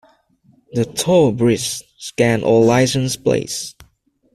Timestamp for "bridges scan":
1.31-2.41